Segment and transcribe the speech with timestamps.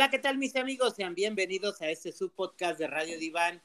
[0.00, 0.94] Hola, ¿qué tal mis amigos?
[0.94, 3.60] Sean bienvenidos a este subpodcast de Radio Diván.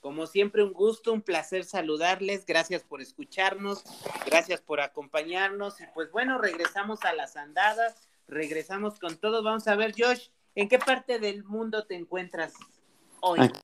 [0.00, 2.44] Como siempre, un gusto, un placer saludarles.
[2.44, 3.84] Gracias por escucharnos,
[4.26, 5.80] gracias por acompañarnos.
[5.80, 9.42] Y pues bueno, regresamos a las andadas, regresamos con todo.
[9.42, 12.52] Vamos a ver, Josh, ¿en qué parte del mundo te encuentras
[13.22, 13.40] hoy?
[13.40, 13.58] Aquí.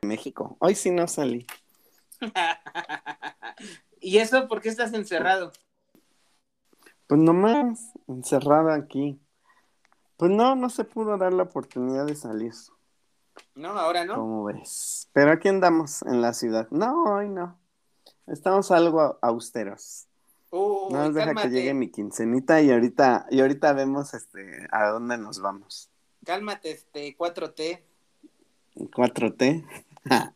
[0.00, 0.56] México.
[0.60, 1.46] Hoy sí no salí.
[4.00, 5.52] ¿Y eso por qué estás encerrado?
[7.06, 9.21] Pues nomás, encerrada aquí.
[10.22, 12.52] Pues no, no se pudo dar la oportunidad de salir.
[13.56, 14.14] No, ahora no.
[14.14, 15.08] ¿Cómo ves?
[15.12, 16.68] Pero aquí andamos en la ciudad.
[16.70, 17.58] No, hoy no.
[18.28, 20.06] Estamos algo austeros.
[20.52, 24.90] Uy, No nos deja que llegue mi quincenita y ahorita, y ahorita vemos este a
[24.90, 25.90] dónde nos vamos.
[26.24, 27.82] cálmate, este 4T.
[28.76, 29.66] 4T.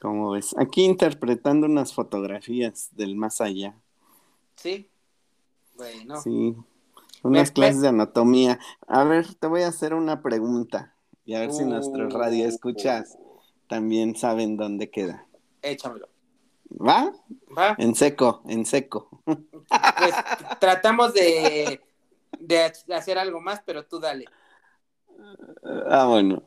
[0.00, 0.56] ¿Cómo ves?
[0.56, 3.74] Aquí interpretando unas fotografías del más allá.
[4.56, 4.88] ¿Sí?
[5.76, 6.22] Bueno.
[6.22, 6.56] Sí,
[7.22, 8.58] unas Me- clases me- de anatomía.
[8.86, 12.18] A ver, te voy a hacer una pregunta y a ver si nuestros Uh.
[12.18, 13.18] radioescuchas
[13.68, 15.26] también saben dónde queda.
[15.62, 16.08] Échamelo.
[16.70, 17.12] ¿Va?
[17.56, 17.74] ¿Va?
[17.78, 19.08] En seco, en seco.
[19.24, 20.14] Pues
[20.60, 21.80] tratamos de,
[22.38, 24.26] de hacer algo más, pero tú dale.
[25.88, 26.42] Ah, bueno.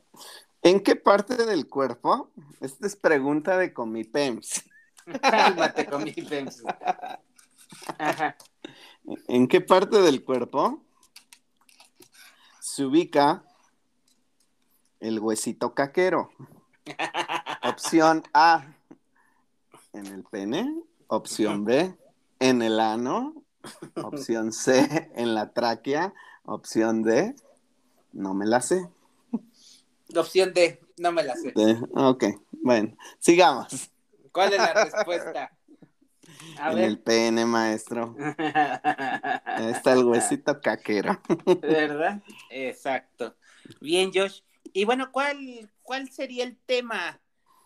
[0.62, 2.32] ¿En qué parte del cuerpo?
[2.62, 4.64] Esta es pregunta de Comipems.
[5.22, 6.66] Cálmate con mi pencil.
[7.98, 8.38] Ajá.
[9.28, 10.82] ¿En qué parte del cuerpo
[12.60, 13.44] se ubica
[15.00, 16.32] el huesito caquero?
[17.64, 18.66] Opción A,
[19.94, 20.84] en el pene.
[21.08, 21.96] Opción B,
[22.40, 23.36] en el ano.
[23.96, 26.14] Opción C, en la tráquea.
[26.46, 27.36] Opción D,
[28.12, 28.90] no me la sé.
[30.16, 31.52] Opción D, no me la sé.
[31.56, 32.26] D, ok,
[32.62, 33.90] bueno, sigamos.
[34.32, 35.53] ¿Cuál es la respuesta?
[36.60, 36.86] A en ver.
[36.86, 38.16] el pene, maestro.
[38.38, 41.22] Ahí está el huesito caquero.
[41.62, 42.22] ¿Verdad?
[42.50, 43.36] Exacto.
[43.80, 44.42] Bien, Josh.
[44.74, 47.20] Y bueno, ¿cuál, ¿cuál sería el tema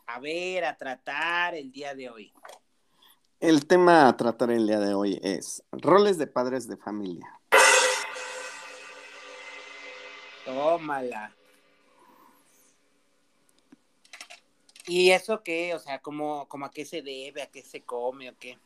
[0.05, 2.33] a ver, a tratar el día de hoy?
[3.39, 7.39] El tema a tratar el día de hoy es roles de padres de familia.
[10.43, 11.35] Tómala.
[14.87, 15.75] ¿Y eso qué?
[15.75, 17.41] O sea, ¿cómo, cómo a qué se debe?
[17.41, 18.57] ¿A qué se come o qué?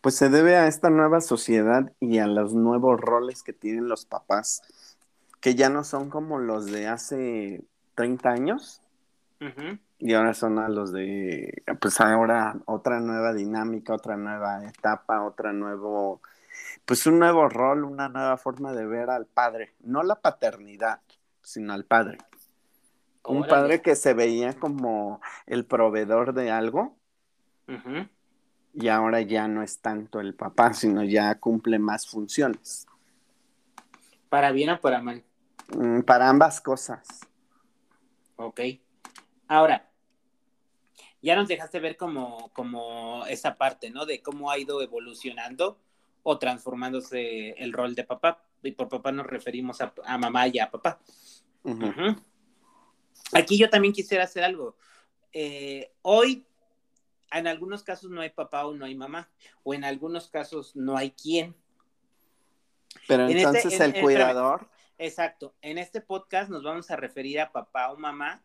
[0.00, 4.04] Pues se debe a esta nueva sociedad y a los nuevos roles que tienen los
[4.06, 4.62] papás,
[5.40, 7.64] que ya no son como los de hace
[7.94, 8.82] 30 años.
[9.98, 15.52] Y ahora son a los de, pues ahora otra nueva dinámica, otra nueva etapa, otra
[15.52, 16.20] nuevo,
[16.84, 21.00] pues un nuevo rol, una nueva forma de ver al padre, no la paternidad,
[21.42, 22.18] sino al padre.
[23.24, 26.96] Un padre que se veía como el proveedor de algo.
[28.74, 32.86] Y ahora ya no es tanto el papá, sino ya cumple más funciones.
[34.28, 35.24] ¿Para bien o para mal?
[35.76, 37.06] Mm, Para ambas cosas.
[38.36, 38.60] Ok.
[39.48, 39.88] Ahora,
[41.22, 44.06] ya nos dejaste ver como, como esa parte, ¿no?
[44.06, 45.78] De cómo ha ido evolucionando
[46.22, 48.42] o transformándose el rol de papá.
[48.62, 51.00] Y por papá nos referimos a, a mamá y a papá.
[53.32, 54.76] Aquí yo también quisiera hacer algo.
[55.32, 56.46] Eh, hoy,
[57.32, 59.28] en algunos casos no hay papá o no hay mamá,
[59.62, 61.54] o en algunos casos no hay quién.
[63.06, 64.68] Pero En este- entonces en- el en- cuidador,
[64.98, 65.54] Exacto.
[65.62, 68.42] En este podcast nos vamos a referir a papá o mamá,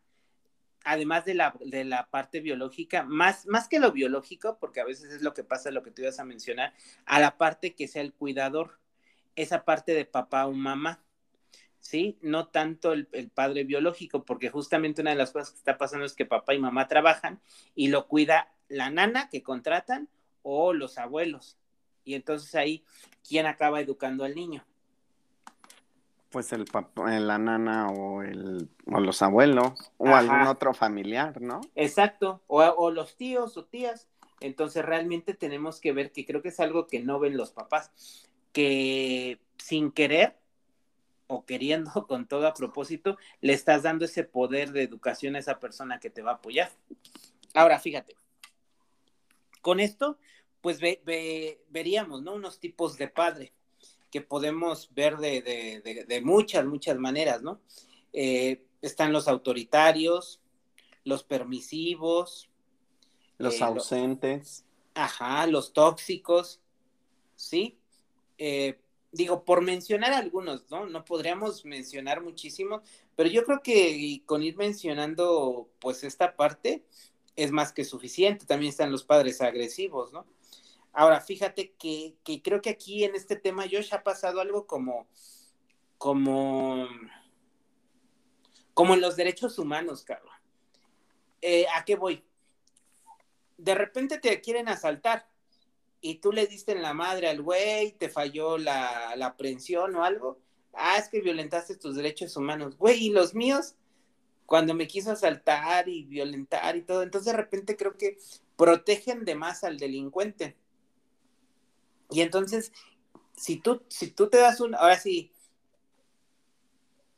[0.85, 5.11] además de la, de la parte biológica, más, más que lo biológico, porque a veces
[5.11, 6.73] es lo que pasa, lo que tú ibas a mencionar,
[7.05, 8.79] a la parte que sea el cuidador,
[9.35, 11.03] esa parte de papá o mamá.
[11.85, 12.17] ¿Sí?
[12.23, 16.03] No tanto el, el padre biológico, porque justamente una de las cosas que está pasando
[16.03, 17.39] es que papá y mamá trabajan
[17.75, 20.09] y lo cuida la nana que contratan
[20.41, 21.59] o los abuelos.
[22.03, 22.83] Y entonces ahí,
[23.27, 24.65] ¿quién acaba educando al niño?
[26.31, 30.17] pues el papá, la nana o, el, o los abuelos o Ajá.
[30.17, 31.61] algún otro familiar, ¿no?
[31.75, 34.09] Exacto, o, o los tíos o tías.
[34.41, 38.27] Entonces realmente tenemos que ver que creo que es algo que no ven los papás,
[38.51, 40.35] que sin querer
[41.27, 45.59] o queriendo con todo a propósito, le estás dando ese poder de educación a esa
[45.59, 46.71] persona que te va a apoyar.
[47.53, 48.15] Ahora, fíjate,
[49.61, 50.17] con esto,
[50.61, 52.33] pues ve- ve- veríamos, ¿no?
[52.33, 53.53] Unos tipos de padre
[54.11, 57.59] que podemos ver de, de- de- de muchas, muchas maneras, ¿no?
[58.13, 60.39] Eh, están los autoritarios,
[61.03, 62.49] los permisivos,
[63.37, 64.63] Los eh, ausentes.
[64.93, 66.61] Ajá, los tóxicos,
[67.35, 67.77] ¿sí?
[68.37, 68.79] Eh,
[69.15, 70.87] digo, por mencionar algunos, ¿no?
[70.87, 72.81] No podríamos mencionar muchísimo,
[73.15, 76.83] pero yo creo que con ir mencionando, pues, esta parte
[77.37, 78.45] es más que suficiente.
[78.45, 80.25] También están los padres agresivos, ¿no?
[80.91, 85.07] Ahora, fíjate que, que creo que aquí en este tema, Josh, ha pasado algo como,
[85.97, 86.87] como,
[88.73, 90.33] como en los derechos humanos, Carlos.
[91.41, 92.23] Eh, ¿A qué voy?
[93.57, 95.29] De repente te quieren asaltar
[96.07, 100.03] y tú le diste en la madre al güey, te falló la, la aprehensión o
[100.03, 100.37] algo.
[100.71, 102.77] Ah, es que violentaste tus derechos humanos.
[102.77, 103.73] Güey, ¿y los míos?
[104.45, 107.01] Cuando me quiso asaltar y violentar y todo.
[107.01, 108.19] Entonces de repente creo que
[108.55, 110.55] protegen de más al delincuente.
[112.11, 112.71] Y entonces,
[113.35, 115.31] si tú, si tú te das un, ahora sí,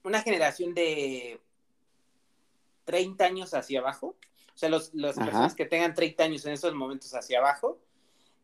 [0.01, 1.41] una generación de
[2.85, 4.15] 30 años hacia abajo,
[4.55, 7.81] o sea, los, las personas que tengan 30 años en esos momentos hacia abajo,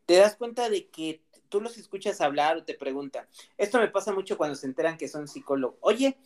[0.06, 3.28] te das cuenta de que tú los escuchas hablar o te preguntan.
[3.58, 5.78] Esto me pasa mucho cuando se enteran que son psicólogos.
[5.82, 6.18] Oye,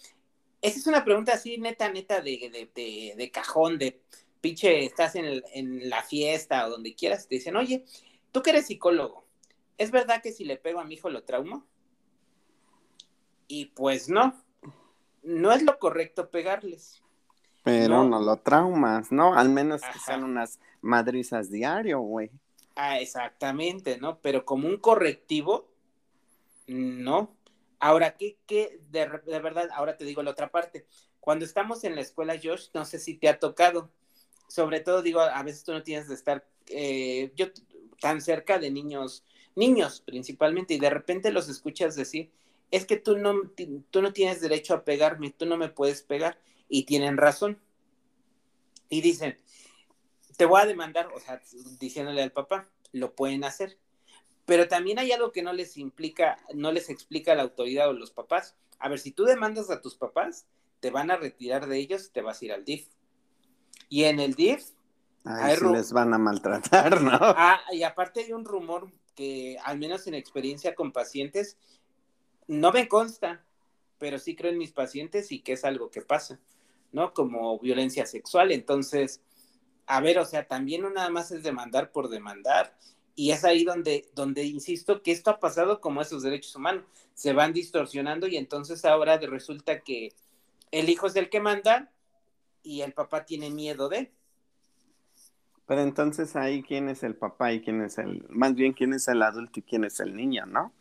[0.62, 4.02] esa es una pregunta así, neta, neta, de, de, de, cajón, de
[4.42, 7.86] pinche, estás en, en, la fiesta o donde quieras, te dicen, oye,
[8.32, 9.26] tú que eres psicólogo,
[9.78, 11.66] ¿es verdad que si le pego a mi hijo lo traumo?
[13.48, 14.34] Y pues no,
[15.24, 17.04] no es lo correcto pegarles.
[17.64, 19.34] Pero no, lo traumas, ¿no?
[19.34, 22.32] Al menos que sean unas madrizas diario, güey.
[22.80, 24.22] Ah, exactamente, ¿no?
[24.22, 25.68] Pero como un correctivo,
[26.68, 27.36] no.
[27.80, 29.70] Ahora, ¿qué, de, de, verdad?
[29.74, 30.86] Ahora te digo la otra parte.
[31.20, 33.90] Cuando estamos en la escuela, Josh, no sé si te ha tocado.
[34.48, 37.48] Sobre todo, digo, a veces tú no tienes de estar eh, yo
[38.00, 39.26] tan cerca de niños,
[39.56, 42.32] niños principalmente, y de repente los escuchas decir,
[42.70, 43.34] es que tú no,
[43.90, 46.40] tú no tienes derecho a pegarme, tú no me puedes pegar,
[46.70, 47.60] y tienen razón.
[48.88, 49.36] Y dicen,
[50.38, 51.42] te voy a demandar, o sea,
[51.80, 53.78] diciéndole al papá, lo pueden hacer.
[54.46, 58.12] Pero también hay algo que no les implica, no les explica la autoridad o los
[58.12, 58.56] papás.
[58.80, 60.46] A ver, si tú demandas a tus papás,
[60.80, 62.88] te van a retirar de ellos, te vas a ir al DIF.
[63.90, 64.64] Y en el DIF...
[65.26, 67.18] Ay, les van a maltratar, ¿no?
[67.20, 71.58] Ah, y aparte hay un rumor que, al menos en experiencia con pacientes,
[72.48, 73.44] no me consta,
[73.98, 76.40] pero sí creo en mis pacientes y que es algo que pasa,
[76.94, 77.14] ¿no?
[77.14, 78.54] Como violencia sexual.
[78.54, 79.22] Entonces,
[79.88, 82.78] a ver, o sea, también no nada más es demandar por demandar.
[83.16, 86.84] Y es ahí donde, donde insisto que esto ha pasado como esos derechos humanos.
[87.16, 90.14] Se van distorsionando y entonces ahora resulta que
[90.72, 91.90] el hijo es el que manda
[92.62, 94.12] y el papá tiene miedo de.
[95.66, 99.08] Pero entonces ahí quién es el papá y quién es el, más bien quién es
[99.08, 100.72] el adulto y quién es el niño, ¿no?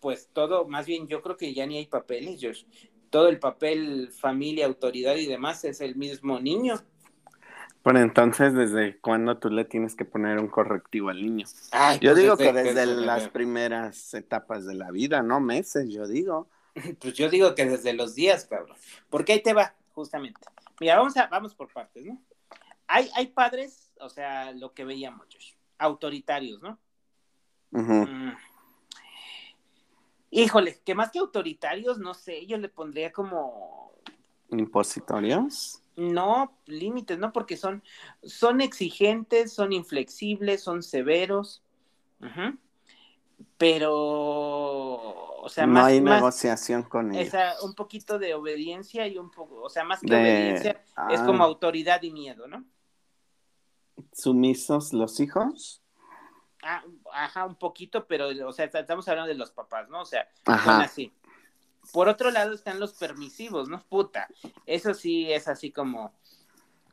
[0.00, 2.64] Pues todo, más bien yo creo que ya ni hay papeles, Josh.
[3.08, 6.82] Todo el papel familia, autoridad y demás es el mismo niño.
[7.82, 11.46] Pero entonces, ¿desde cuándo tú le tienes que poner un correctivo al niño?
[12.00, 16.48] yo pues digo que desde las primeras etapas de la vida, no meses, yo digo.
[17.00, 18.76] Pues yo digo que desde los días, cabrón.
[19.10, 20.40] Porque ahí te va, justamente.
[20.80, 22.18] Mira, vamos, a, vamos por partes, ¿no?
[22.86, 25.26] Hay, hay padres, o sea, lo que veíamos,
[25.76, 26.78] autoritarios, ¿no?
[27.72, 28.32] Mm.
[30.30, 33.92] Híjole, que más que autoritarios, no sé, yo le pondría como...
[34.50, 35.81] ¿Impositorios?
[35.96, 37.32] No, límites, ¿no?
[37.32, 37.82] Porque son,
[38.22, 41.62] son exigentes, son inflexibles, son severos.
[43.58, 47.34] Pero, o sea, no hay negociación con ellos.
[47.62, 51.26] un poquito de obediencia y un poco, o sea, más que obediencia, es ah.
[51.26, 52.64] como autoridad y miedo, ¿no?
[54.12, 55.82] ¿Sumisos los hijos?
[56.62, 60.02] Ah, ajá, un poquito, pero, o sea, estamos hablando de los papás, ¿no?
[60.02, 61.12] O sea, son así.
[61.90, 63.82] Por otro lado están los permisivos, ¿no?
[63.88, 64.28] Puta,
[64.66, 66.14] eso sí es así como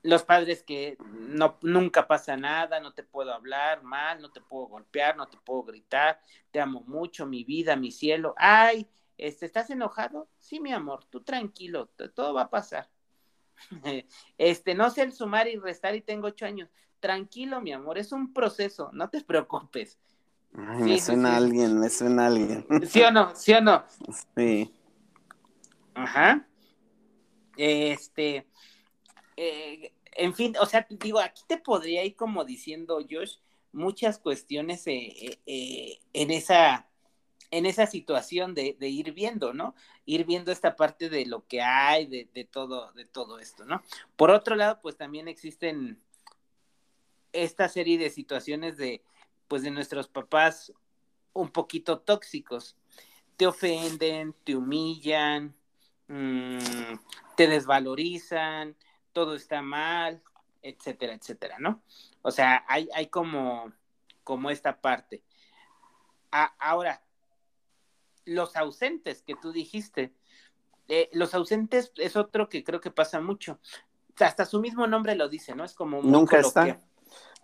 [0.02, 4.68] los padres que no nunca pasa nada, no te puedo hablar mal, no te puedo
[4.68, 6.20] golpear, no te puedo gritar,
[6.52, 8.34] te amo mucho, mi vida, mi cielo.
[8.38, 10.30] Ay, este, ¿estás enojado?
[10.38, 12.90] Sí, mi amor, tú tranquilo, todo va a pasar.
[14.38, 16.70] Este, no sé el sumar y restar y tengo ocho años.
[17.02, 19.98] Tranquilo, mi amor, es un proceso, no te preocupes.
[20.56, 22.66] Ay, me suena alguien, me suena alguien.
[22.88, 23.36] ¿Sí o no?
[23.36, 23.84] ¿Sí o no?
[24.36, 24.74] Sí.
[26.04, 26.48] Ajá.
[27.58, 28.48] Este,
[29.36, 33.38] eh, en fin, o sea, digo, aquí te podría ir como diciendo, Josh,
[33.74, 36.86] muchas cuestiones eh, eh, en esa
[37.52, 39.74] en esa situación de, ir viendo, ¿no?
[40.06, 43.82] Ir viendo esta parte de lo que hay, de, de, todo, de todo esto, ¿no?
[44.16, 46.00] Por otro lado, pues también existen
[47.34, 49.02] esta serie de situaciones de,
[49.48, 50.72] pues, de nuestros papás
[51.34, 52.78] un poquito tóxicos.
[53.36, 55.56] Te ofenden, te humillan,
[56.10, 56.96] Mm,
[57.36, 58.76] te desvalorizan,
[59.14, 60.22] todo está mal,
[60.64, 61.84] etcétera, etcétera, ¿no?
[62.24, 63.72] O sea, hay, hay como,
[64.24, 65.24] como esta parte.
[66.32, 67.04] ahora,
[68.26, 70.14] los ausentes que tú dijiste.
[70.88, 73.60] Eh, los ausentes es otro que creo que pasa mucho.
[74.20, 75.64] Hasta su mismo nombre lo dice, ¿no?
[75.64, 76.02] Es como...
[76.02, 76.80] Nunca está.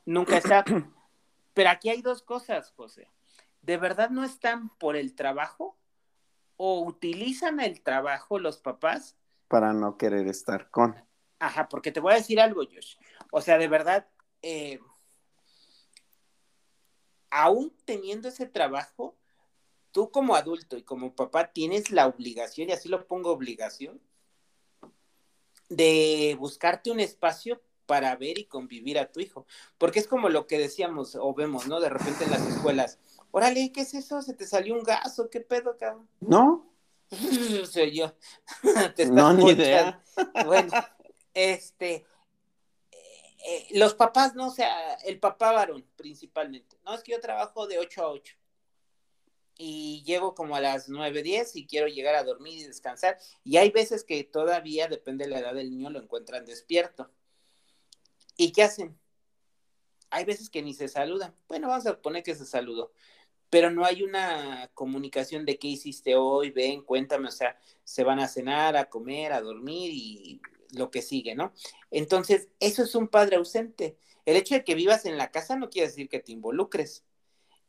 [0.06, 0.66] Nunca está.
[1.54, 3.10] Pero aquí hay dos cosas, José.
[3.62, 5.78] ¿De verdad no están por el trabajo?
[6.58, 9.16] ¿O utilizan el trabajo los papás?
[9.48, 10.96] Para no querer estar con.
[11.40, 12.96] Ajá, porque te voy a decir algo, Josh.
[13.32, 14.08] O sea, de verdad,
[14.42, 14.80] eh,
[17.30, 19.18] aún teniendo ese trabajo,
[19.92, 24.02] tú como adulto y como papá tienes la obligación, y así lo pongo obligación,
[25.70, 29.46] de buscarte un espacio para ver y convivir a tu hijo.
[29.78, 31.80] Porque es como lo que decíamos o vemos, ¿no?
[31.80, 33.00] De repente en las escuelas.
[33.38, 34.22] Órale, ¿qué es eso?
[34.22, 35.30] ¿Se te salió un gaso?
[35.30, 36.08] ¿Qué pedo, cabrón?
[36.22, 36.74] No.
[37.70, 38.16] Soy yo.
[39.12, 40.02] no, ni idea.
[40.46, 40.72] Bueno,
[41.34, 42.06] este, eh,
[43.46, 46.78] eh, los papás, no o sea, el papá varón principalmente.
[46.86, 48.38] No, es que yo trabajo de 8 a 8
[49.58, 53.20] y llego como a las 9, 10 y quiero llegar a dormir y descansar.
[53.44, 57.12] Y hay veces que todavía, depende de la edad del niño, lo encuentran despierto.
[58.38, 58.98] ¿Y qué hacen?
[60.10, 61.36] Hay veces que ni se saludan.
[61.50, 62.94] Bueno, vamos a suponer que se saludó,
[63.56, 68.20] pero no hay una comunicación de qué hiciste hoy, ven, cuéntame, o sea, se van
[68.20, 71.54] a cenar, a comer, a dormir y lo que sigue, ¿no?
[71.90, 73.98] Entonces, eso es un padre ausente.
[74.26, 77.06] El hecho de que vivas en la casa no quiere decir que te involucres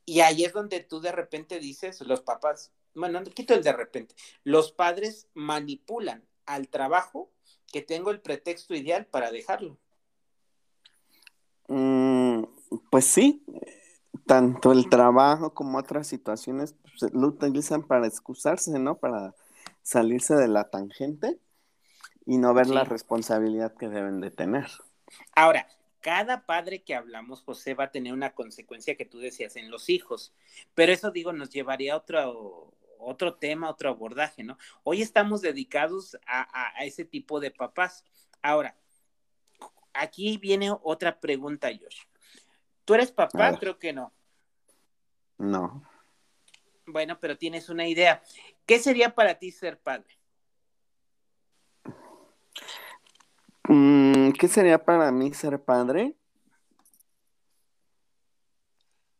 [0.04, 3.72] y ahí es donde tú de repente dices, los papás, bueno, no quito el de
[3.72, 7.30] repente, los padres manipulan al trabajo
[7.72, 9.78] que tengo el pretexto ideal para dejarlo.
[11.68, 12.42] Mm,
[12.90, 13.44] pues sí,
[14.26, 18.98] tanto el trabajo como otras situaciones pues, lo utilizan para excusarse, ¿no?
[18.98, 19.34] Para
[19.82, 21.38] salirse de la tangente
[22.26, 24.66] y no ver la responsabilidad que deben de tener.
[25.34, 25.68] Ahora,
[26.00, 29.88] cada padre que hablamos, José, va a tener una consecuencia que tú decías en los
[29.88, 30.32] hijos.
[30.74, 34.58] Pero eso, digo, nos llevaría a otro, otro tema, otro abordaje, ¿no?
[34.82, 38.04] Hoy estamos dedicados a, ese tipo de papás.
[38.42, 38.76] Ahora,
[39.94, 42.02] aquí viene otra pregunta, Josh.
[42.84, 43.56] ¿Tú eres papá?
[43.58, 44.12] Creo que no.
[45.38, 45.82] No.
[46.86, 48.22] Bueno, pero tienes una idea.
[48.64, 50.18] ¿Qué sería para ti ser padre?
[53.68, 56.16] Mm, ¿Qué sería para mí ser padre?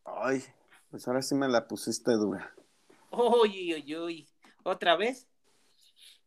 [0.05, 0.43] Ay,
[0.89, 2.53] pues ahora sí me la pusiste dura.
[3.11, 4.27] Uy, uy, uy.
[4.63, 5.27] ¿Otra vez?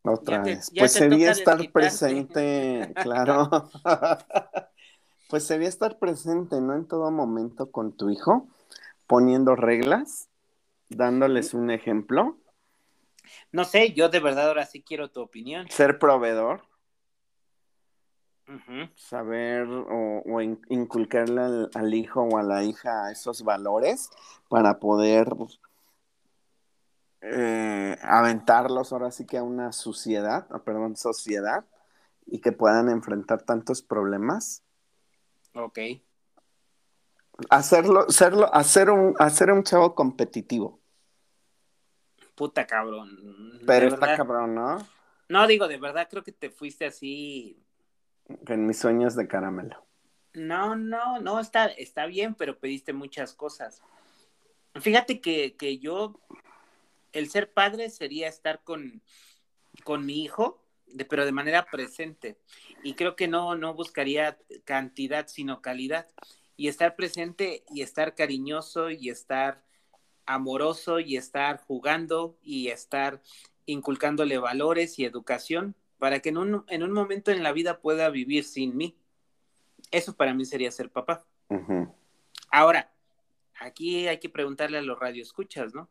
[0.02, 0.70] Otra vez.
[0.76, 3.70] Pues sería estar presente, claro.
[5.28, 6.75] pues sería estar presente, ¿no?
[6.75, 8.49] En todo momento con tu hijo,
[9.11, 10.29] poniendo reglas,
[10.88, 12.38] dándoles un ejemplo.
[13.50, 15.69] No sé, yo de verdad ahora sí quiero tu opinión.
[15.69, 16.62] Ser proveedor.
[18.95, 24.11] Saber o, inculcarle al, hijo o a la hija esos valores
[24.49, 25.29] para poder
[27.21, 31.64] eh, aventarlos ahora sí que a una sociedad, perdón, sociedad,
[32.26, 34.62] y que puedan enfrentar tantos problemas.
[35.55, 35.81] Ok.
[37.49, 40.80] Hacerlo, hacerlo, hacer un, hacer un chavo competitivo.
[42.35, 43.61] Puta cabrón.
[43.66, 44.78] Pero está cabrón, ¿no?
[45.28, 47.62] No, digo, de verdad creo que te fuiste así
[48.47, 49.85] en mis sueños de caramelo.
[50.32, 53.82] No, no, no, está, está bien, pero pediste muchas cosas.
[54.80, 56.20] Fíjate que, que yo,
[57.12, 59.02] el ser padre sería estar con,
[59.85, 62.38] con mi hijo, de, pero de manera presente.
[62.82, 66.06] Y creo que no, no buscaría cantidad, sino calidad.
[66.61, 69.62] Y estar presente y estar cariñoso y estar
[70.26, 73.23] amoroso y estar jugando y estar
[73.64, 78.11] inculcándole valores y educación para que en un, en un momento en la vida pueda
[78.11, 78.95] vivir sin mí.
[79.90, 81.25] Eso para mí sería ser papá.
[82.50, 82.93] Ahora,
[83.59, 85.88] aquí hay que preguntarle a los radioescuchas, ¿no?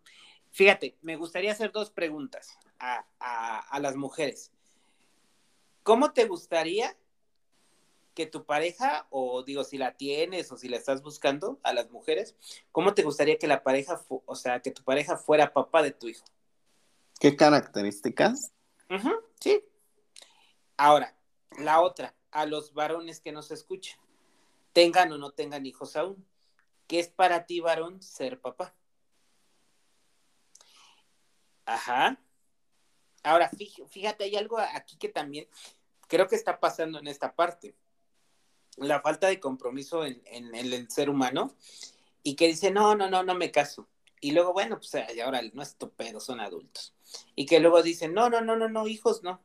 [0.51, 3.07] Fíjate, me gustaría hacer dos preguntas a,
[3.57, 4.51] a las mujeres.
[5.81, 6.95] ¿Cómo te gustaría
[8.19, 11.89] que tu pareja, o digo, si la tienes o si la estás buscando a las
[11.89, 12.35] mujeres,
[12.73, 16.09] ¿cómo te gustaría que la pareja, o sea, que tu pareja fuera papá de tu
[16.09, 16.25] hijo?
[17.17, 18.51] ¿Qué características?
[19.39, 19.63] sí.
[20.75, 21.15] Ahora,
[21.59, 23.97] la otra, a los varones que nos escuchan,
[24.73, 26.27] tengan o no tengan hijos aún,
[26.88, 28.75] ¿qué es para ti, varón, ser papá?
[31.65, 32.19] Ajá.
[33.23, 33.49] Ahora,
[33.88, 35.47] fíjate, hay algo aquí que también
[36.09, 37.77] creo que está pasando en esta parte.
[38.79, 40.21] La falta de compromiso en,
[40.55, 41.55] el ser humano
[42.24, 43.88] y que dice, no, no, no, no me caso.
[44.21, 44.93] Y luego, bueno, pues
[45.24, 46.93] ahora no es tu pedo, son adultos.
[47.36, 49.41] Y que luego dicen, no, no, no, no, no, hijos no.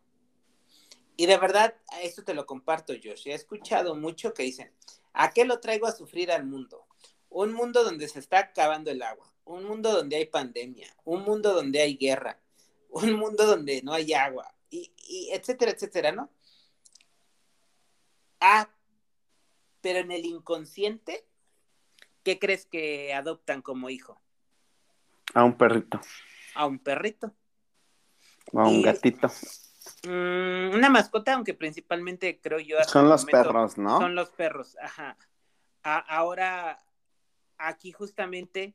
[1.17, 3.29] Y de verdad, esto te lo comparto, Josh.
[3.29, 4.73] He escuchado mucho que dicen,
[5.13, 6.87] ¿a qué lo traigo a sufrir al mundo?
[7.29, 11.53] Un mundo donde se está acabando el agua, un mundo donde hay pandemia, un mundo
[11.53, 12.41] donde hay guerra,
[12.91, 16.31] un mundo donde no hay agua, y, y etcétera, etcétera, ¿no?
[18.41, 18.69] Ah,
[19.85, 21.27] pero en el inconsciente,
[22.23, 24.19] ¿qué crees que adoptan como hijo?
[25.35, 26.01] A un perrito.
[26.55, 27.35] A un perrito.
[28.53, 29.29] O a un Y- gatito.
[30.05, 32.83] Mm, una mascota, aunque principalmente creo yo.
[32.85, 33.99] Son los momento, perros, ¿no?
[33.99, 35.19] Son los perros, ajá.
[35.83, 36.79] A- ahora,
[37.59, 38.75] aquí justamente,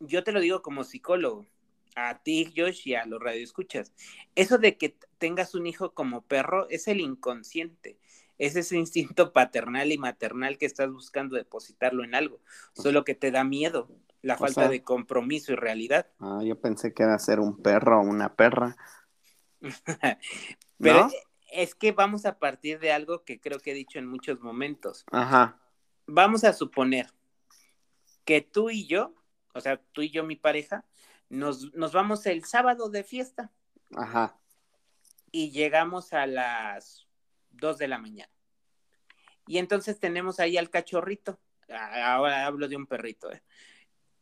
[0.00, 1.46] yo te lo digo como psicólogo,
[1.94, 3.92] a ti, Josh, y a los radioescuchas.
[4.34, 7.96] Eso de que tengas un hijo como perro es el inconsciente.
[8.38, 12.40] Es ese instinto paternal y maternal que estás buscando depositarlo en algo.
[12.72, 13.90] Solo que te da miedo
[14.22, 16.06] la O falta sea- de compromiso y realidad.
[16.20, 18.76] Ah, yo pensé que era ser un perro o una perra.
[20.78, 21.10] Pero ¿No?
[21.52, 25.04] es que vamos a partir de algo que creo que he dicho en muchos momentos.
[25.10, 25.60] Ajá.
[26.06, 27.12] Vamos a suponer
[28.24, 29.14] que tú y yo,
[29.54, 30.84] o sea, tú y yo, mi pareja,
[31.28, 33.50] nos, nos vamos el sábado de fiesta
[33.96, 34.38] Ajá.
[35.32, 37.07] y llegamos a las
[37.50, 38.30] 2 de la mañana.
[39.46, 41.40] Y entonces tenemos ahí al cachorrito.
[41.68, 43.42] Ah, Ahora hablo de un perrito, ¿eh?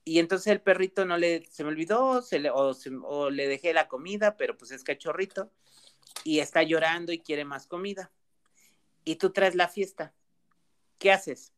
[0.04, 3.48] Y entonces el perrito no le, se me olvidó, se le, o, se- o le
[3.48, 5.50] dejé la comida, pero pues es cachorrito.
[6.22, 8.12] Y está llorando y quiere más comida.
[9.04, 10.14] Y tú traes la fiesta.
[10.98, 11.52] ¿Qué haces?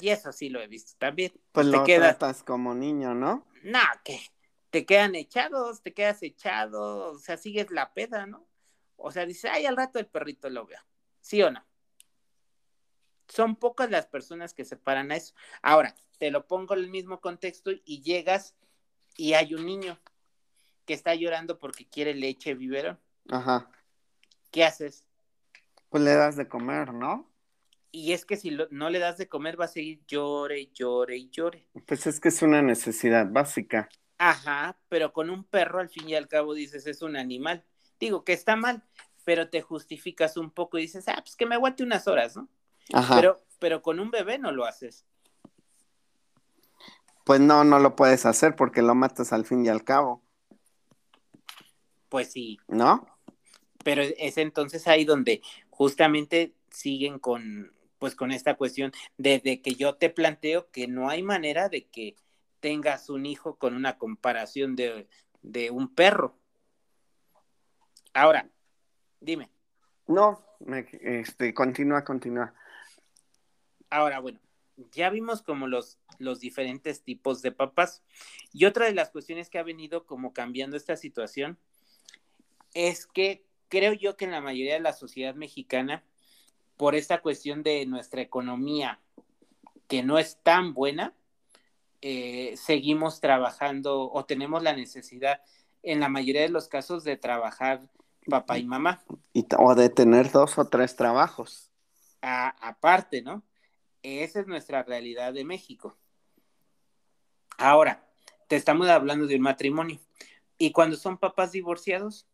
[0.00, 1.32] Y eso sí lo he visto también.
[1.52, 3.46] Pues te lo quedas, tratas como niño, ¿no?
[3.62, 4.20] no, que
[4.70, 8.46] te quedan echados, te quedas echado, o sea, sigues la peda, ¿no?
[8.96, 10.80] O sea, dices, ay, al rato el perrito lo veo.
[11.20, 11.64] ¿Sí o no?
[13.28, 15.34] Son pocas las personas que se paran a eso.
[15.62, 18.54] Ahora, te lo pongo en el mismo contexto y llegas
[19.16, 19.98] y hay un niño
[20.86, 22.98] que está llorando porque quiere leche biberón.
[23.30, 23.70] Ajá.
[24.50, 25.06] ¿Qué haces?
[25.88, 27.30] Pues le das de comer, ¿no?
[27.90, 31.16] Y es que si lo- no le das de comer va a seguir llore, llore
[31.16, 31.66] y llore.
[31.86, 33.88] Pues es que es una necesidad básica.
[34.18, 37.64] Ajá, pero con un perro al fin y al cabo dices es un animal.
[38.04, 38.82] Digo que está mal,
[39.24, 42.50] pero te justificas un poco y dices, ah, pues que me aguante unas horas, ¿no?
[42.92, 43.16] Ajá.
[43.16, 45.06] Pero, pero con un bebé no lo haces.
[47.24, 50.22] Pues no, no lo puedes hacer porque lo matas al fin y al cabo,
[52.10, 53.06] Pues sí, ¿no?
[53.82, 55.40] pero es entonces ahí donde
[55.70, 61.08] justamente siguen con, pues con esta cuestión de, de que yo te planteo que no
[61.08, 62.16] hay manera de que
[62.60, 65.08] tengas un hijo con una comparación de,
[65.40, 66.34] de un perro.
[68.14, 68.48] Ahora,
[69.20, 69.50] dime.
[70.06, 72.54] No, me- este, continúa, continúa.
[73.90, 74.40] Ahora, bueno,
[74.92, 78.02] ya vimos como los, los diferentes tipos de papás.
[78.52, 81.58] Y otra de las cuestiones que ha venido como cambiando esta situación
[82.72, 86.04] es que creo yo que en la mayoría de la sociedad mexicana,
[86.76, 89.00] por esta cuestión de nuestra economía
[89.88, 91.14] que no es tan buena,
[92.00, 95.40] eh, seguimos trabajando o tenemos la necesidad
[95.82, 97.80] en la mayoría de los casos de trabajar
[98.28, 99.02] papá y mamá.
[99.32, 101.70] Y, o de tener dos o tres trabajos.
[102.22, 103.42] a- aparte, ¿no?
[104.02, 105.96] Esa es nuestra realidad de México.
[107.58, 108.06] Ahora,
[108.48, 110.00] te estamos hablando de un matrimonio.
[110.58, 112.26] ¿Y cuando son papás divorciados?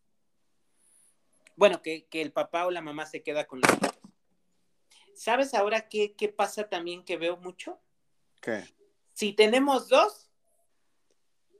[1.55, 3.91] Bueno, que, que el papá o la mamá se queda con los hijos.
[5.13, 7.79] ¿Sabes ahora qué, qué pasa también que veo mucho?
[8.41, 8.63] ¿Qué?
[9.13, 10.29] Si tenemos dos,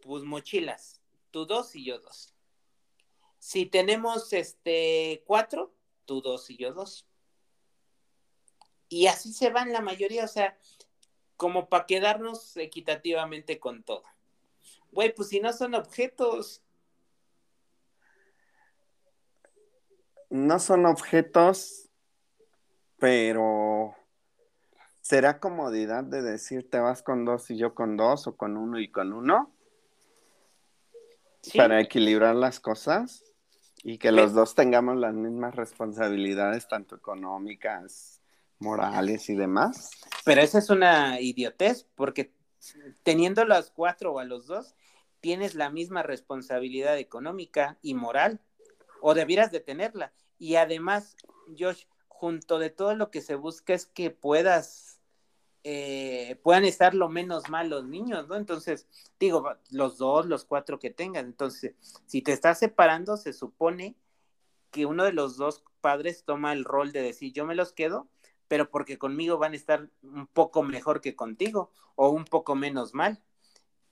[0.02, 1.00] pues mochilas.
[1.32, 2.31] Tú dos y yo dos.
[3.42, 5.74] Si tenemos este cuatro,
[6.06, 7.08] tú dos y yo dos.
[8.88, 10.56] Y así se van la mayoría, o sea,
[11.38, 14.04] como para quedarnos equitativamente con todo.
[14.92, 16.62] Güey, pues si no son objetos,
[20.30, 21.90] No son objetos,
[23.00, 23.96] pero
[25.02, 28.80] ¿será comodidad de decir te vas con dos y yo con dos o con uno
[28.80, 29.54] y con uno?
[31.42, 31.58] ¿sí?
[31.58, 33.31] Para equilibrar las cosas
[33.84, 38.22] y que los dos tengamos las mismas responsabilidades, tanto económicas,
[38.60, 39.92] morales y demás.
[40.24, 42.34] Pero esa es una idiotez, porque
[43.04, 44.76] teniendo los cuatro o a los dos,
[45.20, 48.40] tienes la misma responsabilidad económica y moral,
[49.02, 50.14] o debieras de tenerla.
[50.38, 51.16] Y además,
[51.58, 54.91] Josh, junto de todo lo que se busca es que puedas,
[55.64, 58.36] eh, puedan estar lo menos mal los niños, ¿no?
[58.36, 58.88] Entonces,
[59.20, 61.26] digo, los dos, los cuatro que tengan.
[61.26, 63.96] Entonces, si te estás separando, se supone
[64.72, 68.08] que uno de los dos padres toma el rol de decir, yo me los quedo,
[68.48, 72.94] pero porque conmigo van a estar un poco mejor que contigo o un poco menos
[72.94, 73.22] mal.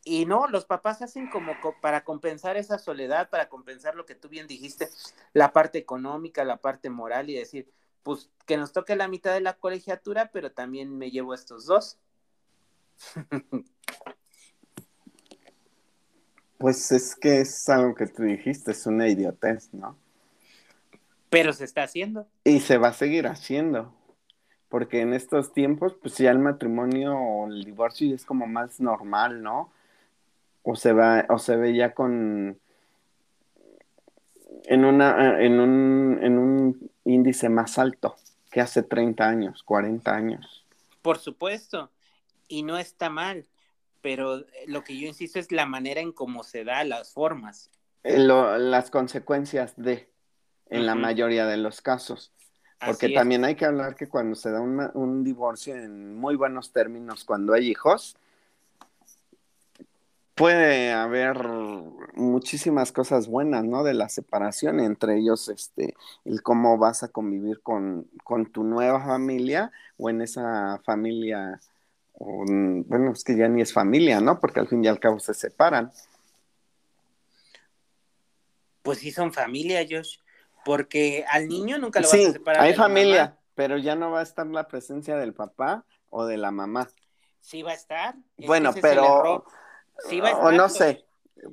[0.04, 4.16] Y no, los papás hacen como co- para compensar esa soledad, para compensar lo que
[4.16, 4.90] tú bien dijiste,
[5.34, 7.70] la parte económica, la parte moral y decir,
[8.04, 11.98] pues que nos toque la mitad de la colegiatura, pero también me llevo estos dos.
[16.58, 19.98] Pues es que es algo que tú dijiste, es una idiotez, ¿no?
[21.30, 22.28] Pero se está haciendo.
[22.44, 23.94] Y se va a seguir haciendo.
[24.68, 29.42] Porque en estos tiempos, pues ya el matrimonio o el divorcio es como más normal,
[29.42, 29.72] ¿no?
[30.64, 32.60] O se va, o se ve ya con
[34.66, 38.16] en una, en un, en un índice más alto
[38.52, 40.66] que hace 30 años, 40 años.
[41.02, 41.92] Por supuesto.
[42.48, 43.46] Y no está mal.
[44.02, 47.70] Pero lo que yo insisto es la manera en cómo se da, las formas.
[48.04, 50.10] Eh, lo- las consecuencias de,
[50.70, 52.32] en la mayoría de los casos.
[52.86, 56.72] Porque también hay que hablar que cuando se da una- un divorcio en muy buenos
[56.72, 58.16] términos, cuando hay hijos,
[60.40, 61.38] puede haber
[62.16, 63.84] muchísimas cosas buenas, ¿no?
[63.84, 69.06] De la separación, entre ellos, este, el cómo vas a convivir con, con tu nueva
[69.06, 71.60] familia o en esa familia,
[72.14, 74.40] o, bueno, es que ya ni es familia, ¿no?
[74.40, 75.92] Porque al fin y al cabo se separan.
[78.82, 80.20] Pues sí son familia, Josh.
[80.64, 82.64] Porque al niño nunca lo vas Sí, a separar.
[82.64, 83.38] hay de familia, mamá.
[83.56, 86.88] pero ya no va a estar la presencia del papá o de la mamá.
[87.42, 88.16] Sí va a estar.
[88.38, 89.46] Bueno, es pero.
[90.08, 91.06] Sí va a o no sé.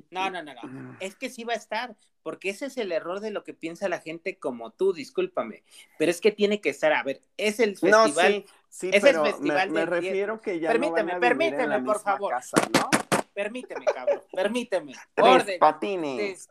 [0.09, 0.97] No, no, no, no.
[0.99, 3.87] Es que sí va a estar, porque ese es el error de lo que piensa
[3.87, 5.63] la gente como tú, discúlpame.
[5.97, 8.33] Pero es que tiene que estar, a ver, es el No, festival.
[8.33, 11.41] sí, sí, es el festival me, me refiero que ya Permíteme, no van a vivir
[11.41, 12.31] en permíteme, la por misma favor.
[12.33, 12.89] casa, ¿no?
[13.33, 14.93] Permíteme, cabrón, permíteme.
[15.13, 15.45] Tres Orden.
[15.45, 16.47] Te, patines.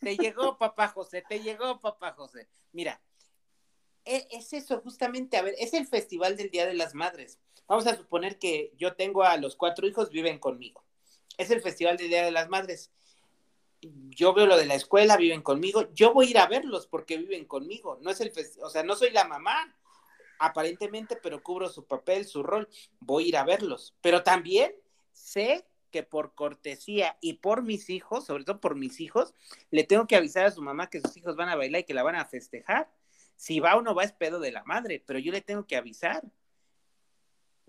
[0.00, 2.48] Te llegó papá José, te llegó papá José.
[2.72, 3.00] Mira,
[4.04, 7.38] e- es eso justamente, a ver, es el festival del Día de las Madres.
[7.66, 10.84] Vamos a suponer que yo tengo a los cuatro hijos, viven conmigo.
[11.38, 12.90] Es el festival del Día de las Madres.
[13.80, 15.92] Yo veo lo de la escuela, viven conmigo.
[15.94, 17.98] Yo voy a ir a verlos porque viven conmigo.
[18.02, 19.74] No es el o sea, no soy la mamá,
[20.38, 22.68] aparentemente, pero cubro su papel, su rol.
[23.00, 23.94] Voy a ir a verlos.
[24.00, 24.74] Pero también
[25.12, 29.34] sé que por cortesía y por mis hijos, sobre todo por mis hijos,
[29.70, 31.94] le tengo que avisar a su mamá que sus hijos van a bailar y que
[31.94, 32.90] la van a festejar.
[33.36, 35.76] Si va o no va es pedo de la madre, pero yo le tengo que
[35.76, 36.22] avisar.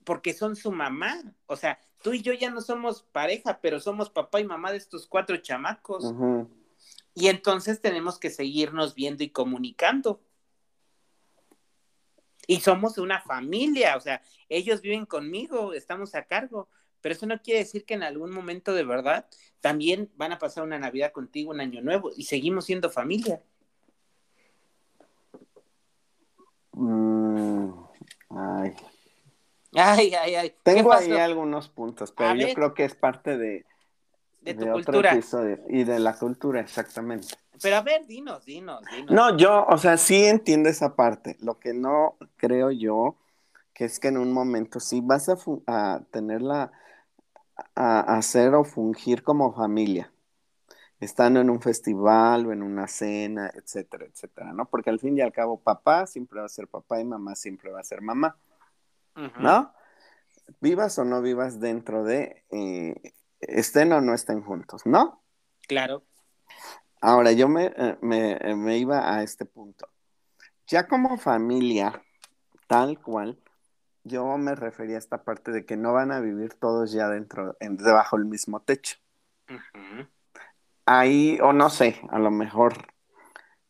[0.04, 1.22] Porque son su mamá.
[1.46, 4.78] O sea, tú y yo ya no somos pareja, pero somos papá y mamá de
[4.78, 6.14] estos cuatro chamacos.
[7.14, 10.22] Y entonces tenemos que seguirnos viendo y comunicando.
[12.48, 16.68] Y somos una familia, o sea, ellos viven conmigo, estamos a cargo,
[17.00, 19.28] pero eso no quiere decir que en algún momento de verdad
[19.62, 23.44] también van a pasar una Navidad contigo, un año nuevo, y seguimos siendo familia.
[26.72, 27.72] Mm,
[28.30, 28.76] ay.
[29.76, 30.50] Ay, ay, ay.
[30.50, 32.56] ¿Qué Tengo ahí algunos puntos, pero A yo ver.
[32.56, 33.66] creo que es parte de,
[34.42, 35.14] De tu de cultura.
[35.14, 35.60] episodio.
[35.70, 37.28] Y de la cultura, exactamente.
[37.62, 39.12] Pero a ver, dinos, dinos, dinos.
[39.12, 41.38] No, yo, o sea, sí entiendo esa parte.
[41.42, 43.16] Lo que no creo yo,
[43.74, 45.30] que es que en un momento sí vas
[45.68, 46.72] a tenerla,
[47.76, 50.12] a, a hacer o fungir como familia,
[51.00, 54.66] estando en un festival o en una cena, etcétera, etcétera, ¿no?
[54.66, 57.72] Porque al fin y al cabo, papá siempre va a ser papá y mamá siempre
[57.72, 58.38] va a ser mamá,
[59.40, 59.74] ¿no?
[60.62, 65.24] Vivas o no vivas dentro de, eh, estén o no estén juntos, ¿no?
[65.68, 66.04] Claro.
[67.02, 69.88] Ahora, yo me, eh, me, eh, me iba a este punto.
[70.68, 72.02] Ya como familia,
[72.68, 73.40] tal cual,
[74.04, 77.56] yo me refería a esta parte de que no van a vivir todos ya dentro,
[77.60, 78.98] en- debajo del mismo techo.
[80.86, 82.74] Ahí, o no sé, a lo mejor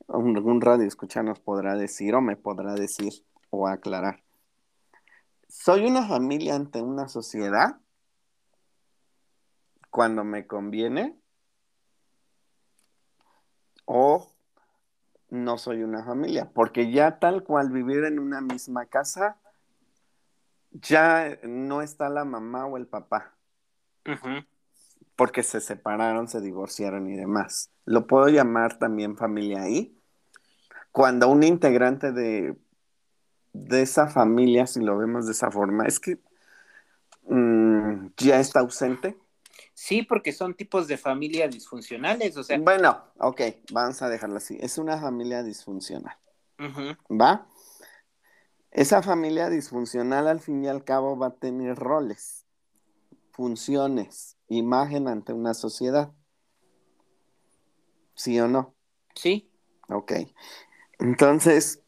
[0.08, 3.12] algún radio escucha nos podrá decir o me podrá decir
[3.50, 4.24] o aclarar.
[5.50, 7.82] ¿Soy una familia ante una sociedad
[9.90, 11.20] cuando me conviene?
[13.86, 14.32] ¿O
[15.30, 16.52] no soy una familia?
[16.54, 19.38] Porque ya tal cual vivir en una misma casa,
[20.72, 23.36] ya no está la mamá o el papá
[25.16, 27.72] porque se separaron, se divorciaron y demás.
[27.84, 30.00] Lo puedo llamar también familia ahí.
[30.94, 32.58] Cuando un integrante de,
[33.54, 36.20] de esa familia, si lo vemos de esa forma, es que
[37.24, 39.18] mm, ya está ausente.
[39.74, 44.58] Sí, porque son tipos de familia disfuncionales, o sea, Bueno, ok, vamos a dejarlo así.
[44.60, 46.18] Es una familia disfuncional.
[47.10, 47.48] ¿va?
[48.72, 52.46] Esa familia disfuncional al fin y al cabo va a tener roles,
[53.32, 56.12] funciones, imagen ante una sociedad.
[58.16, 58.76] ¿Sí o no?
[59.16, 59.50] sí,
[59.88, 60.12] Ok.
[61.00, 61.82] Entonces,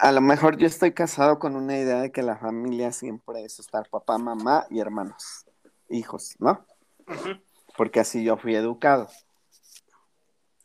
[0.00, 3.58] a lo mejor yo estoy casado con una idea de que la familia siempre es
[3.58, 5.46] estar papá, mamá y hermanos,
[5.88, 6.66] hijos, ¿no?
[7.76, 9.08] Porque así yo fui educado,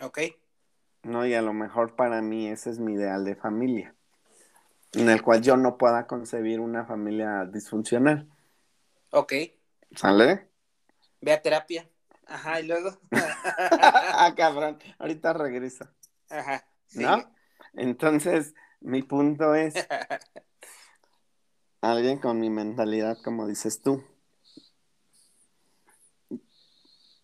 [0.01, 0.19] ok.
[1.03, 1.25] ¿no?
[1.25, 3.95] Y a lo mejor para mí ese es mi ideal de familia,
[4.93, 8.27] en el cual yo no pueda concebir una familia disfuncional,
[9.13, 9.33] Ok,
[9.95, 10.49] ¿sale?
[11.19, 11.87] ve a terapia.
[12.25, 12.97] Ajá, y luego.
[13.11, 15.93] ah, cabrón, ahorita regresa.
[16.29, 16.65] Ajá.
[16.87, 17.05] sigue.
[17.05, 17.35] ¿No?
[17.73, 19.73] Entonces, mi punto es,
[21.81, 24.03] alguien con mi mentalidad, como dices tú.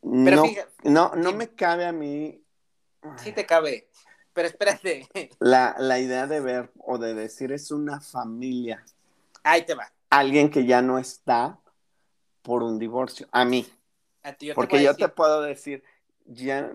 [0.02, 1.36] Pero no, fíjate, no, no sí.
[1.36, 2.42] me cabe a mí
[3.16, 3.90] sí te cabe.
[4.34, 5.08] Pero espérate.
[5.40, 8.84] la, la idea de ver o de decir es una familia.
[9.44, 9.92] Ahí te va.
[10.10, 11.60] Alguien que ya no está
[12.42, 13.28] por un divorcio.
[13.32, 13.68] A mí.
[14.24, 15.84] A ti yo Porque yo decir- te puedo decir,
[16.26, 16.70] ya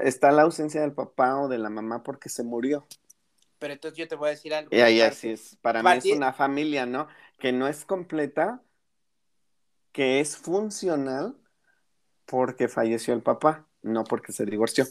[0.00, 2.86] está la ausencia del papá o de la mamá porque se murió.
[3.60, 4.74] Pero entonces yo te voy a decir algo.
[4.74, 5.56] Y ahí así es.
[5.60, 7.06] Para mí es una familia, ¿no?
[7.38, 8.62] Que no es completa,
[9.92, 11.36] que es funcional
[12.24, 14.86] porque falleció el papá, no porque se divorció.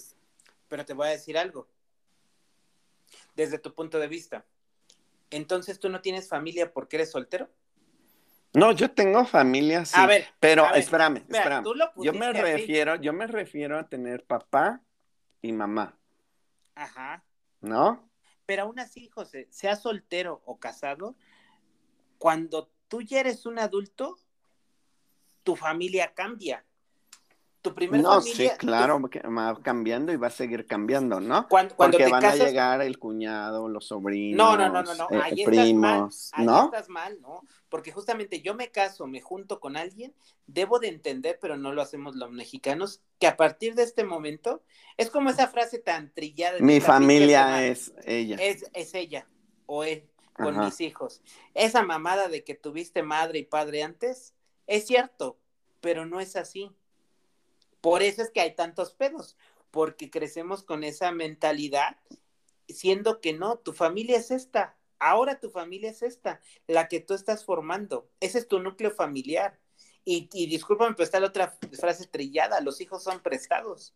[0.67, 1.67] Pero te voy a decir algo.
[3.35, 4.45] Desde tu punto de vista.
[5.31, 7.49] Entonces tú no tienes familia porque eres soltero.
[8.53, 9.95] No, yo tengo familia, sí.
[9.97, 11.65] A ver, pero a ver, espérame, espérame.
[11.97, 14.81] Yo me refiero, yo me refiero a tener papá
[15.41, 15.97] y mamá,
[16.75, 17.23] Ajá.
[17.61, 18.08] ¿no?
[18.49, 21.15] Pero aún así, José, sea soltero o casado,
[22.17, 24.17] cuando tú ya eres un adulto,
[25.43, 26.65] tu familia cambia.
[27.61, 28.51] Tu primer No, familia.
[28.53, 31.47] sí, claro, va cambiando y va a seguir cambiando, ¿no?
[31.49, 32.41] Cuando, cuando Porque te van casas.
[32.41, 35.09] a llegar el cuñado, los sobrinos, No, no, no, no, no.
[35.11, 35.99] eh, Ahí estás mal.
[35.99, 36.65] primos, Ahí ¿no?
[36.65, 37.43] estás mal, ¿no?
[37.69, 40.13] Porque justamente yo me caso, me junto con alguien,
[40.47, 44.61] debo de entender, pero no lo hacemos los mexicanos, que a partir de este momento
[44.97, 46.55] es como esa frase tan trillada.
[46.57, 48.37] de Mi familia es ella.
[48.37, 49.27] es, es ella
[49.65, 50.65] o él con Ajá.
[50.65, 51.21] mis hijos.
[51.53, 54.33] Esa mamada de que tuviste madre y padre antes,
[54.67, 55.37] es cierto,
[55.81, 56.71] pero no es así.
[57.81, 59.37] Por eso es que hay tantos pedos,
[59.71, 61.97] porque crecemos con esa mentalidad,
[62.67, 67.13] siendo que no, tu familia es esta, ahora tu familia es esta, la que tú
[67.13, 69.59] estás formando, ese es tu núcleo familiar.
[70.05, 73.93] Y, y discúlpame, pero está la otra frase trillada, los hijos son prestados.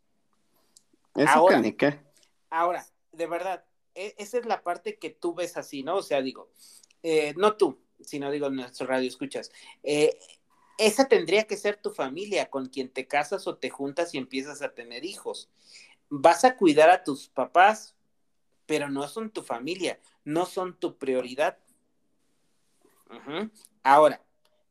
[1.15, 1.61] Eso ahora.
[2.49, 3.65] Ahora, de verdad,
[3.95, 5.95] e- esa es la parte que tú ves así, ¿no?
[5.97, 6.51] O sea, digo,
[7.01, 9.51] eh, no tú, sino digo nuestro radio escuchas.
[9.81, 10.19] Eh,
[10.77, 14.61] esa tendría que ser tu familia con quien te casas o te juntas y empiezas
[14.61, 15.49] a tener hijos.
[16.09, 17.95] Vas a cuidar a tus papás,
[18.65, 21.57] pero no son tu familia, no son tu prioridad.
[23.83, 24.23] Ahora,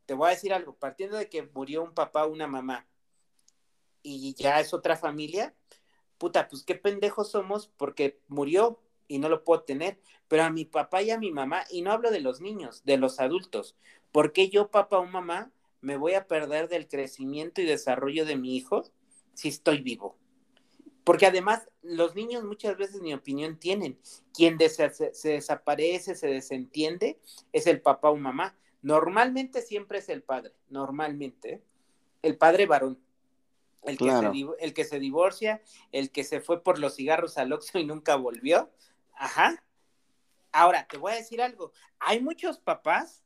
[0.07, 2.87] te voy a decir algo, partiendo de que murió un papá o una mamá
[4.03, 5.55] y ya es otra familia,
[6.19, 10.65] puta, pues qué pendejos somos porque murió y no lo puedo tener, pero a mi
[10.65, 13.77] papá y a mi mamá, y no hablo de los niños, de los adultos,
[14.11, 18.37] ¿por qué yo, papá o mamá, me voy a perder del crecimiento y desarrollo de
[18.37, 18.85] mi hijo
[19.35, 20.17] si estoy vivo?
[21.05, 23.99] Porque además los niños muchas veces, mi opinión, tienen.
[24.33, 27.19] Quien des- se, desaparece, se desentiende,
[27.53, 28.57] es el papá o mamá.
[28.83, 31.55] Normalmente siempre es el padre, normalmente.
[31.55, 31.63] ¿eh?
[32.23, 32.99] El padre varón.
[33.83, 34.33] El que, Claro.
[34.33, 37.81] se, div- el que se divorcia, el que se fue por los cigarros al Oxxo
[37.81, 38.71] y nunca volvió.
[39.15, 39.65] Ajá.
[40.53, 41.73] Ahora, te voy a decir algo.
[41.99, 43.25] Hay muchos papás,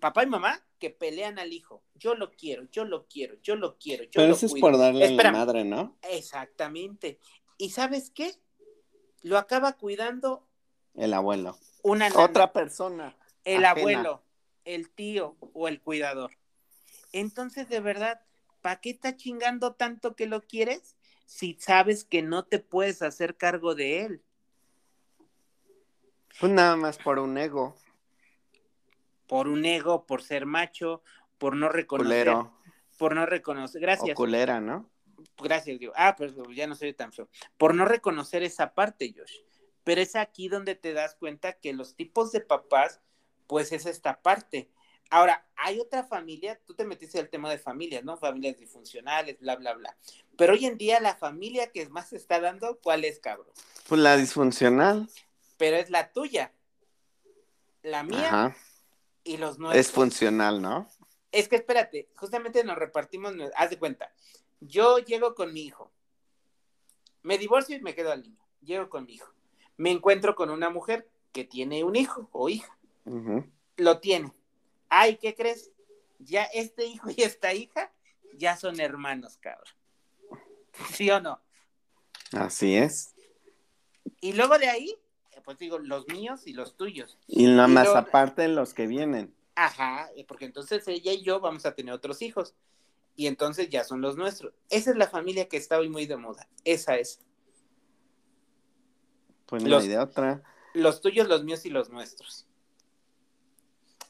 [0.00, 1.82] papá y mamá, que pelean al hijo.
[1.94, 4.76] Yo lo quiero, yo lo quiero, yo lo quiero, yo Pero lo eso es por
[4.78, 5.32] darle la Espérame.
[5.36, 5.96] madre, ¿no?
[6.02, 7.18] Exactamente.
[7.58, 8.32] ¿Y sabes qué?
[9.22, 10.46] Lo acaba cuidando
[10.94, 11.56] El abuelo.
[11.82, 13.16] una nana, Otra persona.
[13.44, 13.80] el ajena.
[13.80, 14.22] abuelo,
[14.64, 16.32] el tío o el cuidador.
[17.12, 18.20] Entonces, de verdad,
[18.60, 23.36] ¿para qué está chingando tanto que lo quieres si sabes que no te puedes hacer
[23.36, 24.22] cargo de él?
[26.38, 27.74] Pues nada más por un ego.
[29.26, 31.02] Por un ego, por ser macho,
[31.38, 32.52] por no reconocer, Culero.
[32.98, 34.88] por no reconocer, O gracias, culera, ¿no?
[35.38, 39.40] gracias, digo, ah, pues ya no soy tan feo, por no reconocer esa parte, Josh.
[39.84, 43.00] Pero es aquí donde te das cuenta que los tipos de papás,
[43.46, 44.68] pues es esta parte.
[45.10, 48.16] Ahora, hay otra familia, tú te metiste al tema de familias, ¿no?
[48.16, 49.96] Familias disfuncionales, bla, bla, bla.
[50.36, 53.46] Pero hoy en día la familia que más se está dando, ¿cuál es, cabrón?
[53.88, 55.08] Pues la disfuncional.
[55.56, 56.52] Pero es la tuya,
[57.82, 58.56] la mía Ajá.
[59.26, 59.86] Y los nuestros.
[59.86, 60.88] Es funcional, ¿no?
[61.32, 64.10] Es que espérate, justamente nos repartimos, haz de cuenta,
[64.60, 65.92] yo llego con mi hijo,
[67.22, 69.32] me divorcio y me quedo al niño, llego con mi hijo,
[69.76, 72.78] me encuentro con una mujer que tiene un hijo o hija,
[73.76, 74.32] lo tiene.
[74.88, 75.72] Ay, ¿qué crees?
[76.18, 77.92] Ya este hijo y esta hija
[78.34, 79.74] ya son hermanos, cabrón.
[80.92, 81.42] ¿Sí o no?
[82.32, 83.14] Así es.
[84.20, 84.96] Y luego de ahí,
[85.46, 87.18] pues digo, los míos y los tuyos.
[87.28, 89.32] Y nada más aparte los que vienen.
[89.54, 92.56] Ajá, eh, porque entonces ella y yo vamos a tener otros hijos.
[93.14, 94.52] Y entonces ya son los nuestros.
[94.70, 96.48] Esa es la familia que está hoy muy de moda.
[96.64, 97.20] Esa es.
[99.46, 100.42] Pues no hay de otra.
[100.74, 102.48] Los tuyos, los míos y los nuestros.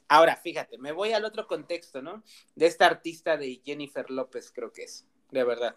[0.09, 2.25] Ahora, fíjate, me voy al otro contexto, ¿no?
[2.55, 5.05] De esta artista de Jennifer López, creo que es.
[5.31, 5.77] de verdad.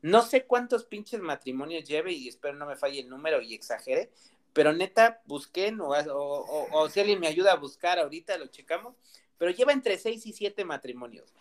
[0.00, 4.10] No sé cuántos pinches matrimonios lleve y espero no me falle el número y exagere,
[4.54, 8.94] pero neta, busquen o, o, o, si alguien me ayuda a buscar ahorita, lo checamos,
[9.36, 11.34] pero lleva entre seis y siete matrimonios.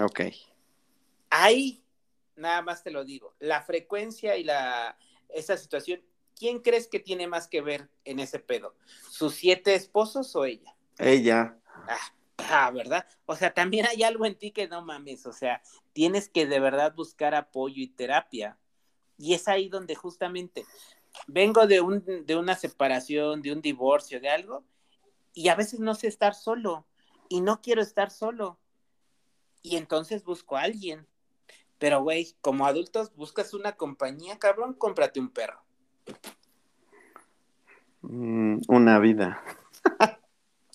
[0.00, 0.20] Ok.
[1.28, 1.84] Ahí,
[2.36, 4.96] nada más te lo digo, la frecuencia y la,
[5.28, 6.00] esa situación,
[6.38, 8.76] ¿quién crees que tiene más que ver en ese pedo?
[9.10, 10.76] ¿Sus siete esposos o ella?
[10.98, 11.58] Ella.
[11.88, 13.04] Ah, ah, ¿verdad?
[13.26, 15.60] O sea, también hay algo en ti que no mames, o sea,
[15.92, 18.56] tienes que de verdad buscar apoyo y terapia.
[19.18, 20.66] Y es ahí donde justamente
[21.26, 24.64] vengo de, un, de una separación, de un divorcio, de algo,
[25.34, 26.86] y a veces no sé estar solo,
[27.28, 28.58] y no quiero estar solo.
[29.62, 31.06] Y entonces busco a alguien.
[31.78, 35.60] Pero, güey, como adultos buscas una compañía, cabrón, cómprate un perro.
[38.02, 39.42] Mm, una vida.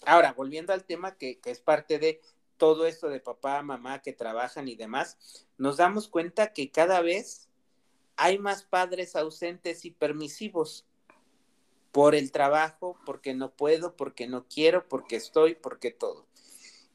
[0.06, 2.21] Ahora, volviendo al tema que, que, es parte de
[2.58, 7.50] todo esto de papá, mamá que trabajan y demás, nos damos cuenta que cada vez
[8.23, 10.86] hay más padres ausentes y permisivos
[11.91, 16.27] por el trabajo, porque no puedo, porque no quiero, porque estoy, porque todo.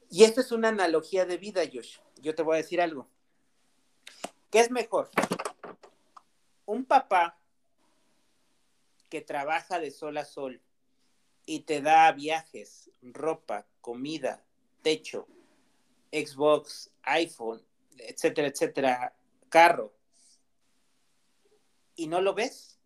[0.09, 1.97] Y esto es una analogía de vida, Josh.
[2.21, 3.09] Yo te voy a decir algo.
[4.49, 5.09] ¿Qué es mejor?
[6.65, 7.37] Un papá
[9.09, 10.61] que trabaja de sol a sol
[11.45, 14.45] y te da viajes, ropa, comida,
[14.81, 15.27] techo,
[16.09, 17.61] Xbox, iPhone,
[17.97, 19.13] etcétera, etcétera,
[19.49, 19.96] carro,
[21.97, 22.79] y no lo ves.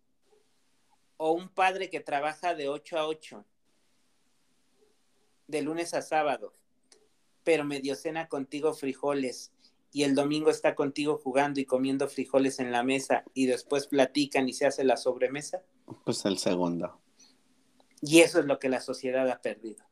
[1.16, 3.44] O un padre que trabaja de 8 a 8,
[5.46, 6.52] de lunes a sábado,
[7.44, 9.52] pero medio cena contigo frijoles
[9.92, 14.48] y el domingo está contigo jugando y comiendo frijoles en la mesa y después platican
[14.48, 15.62] y se hace la sobremesa?
[16.04, 16.98] Pues el segundo.
[18.00, 19.84] Y eso es lo que la sociedad ha perdido.